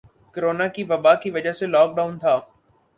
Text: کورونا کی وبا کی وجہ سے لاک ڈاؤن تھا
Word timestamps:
کورونا 0.35 0.67
کی 0.75 0.83
وبا 0.89 1.13
کی 1.21 1.29
وجہ 1.31 1.53
سے 1.59 1.65
لاک 1.67 1.95
ڈاؤن 1.95 2.17
تھا 2.19 2.33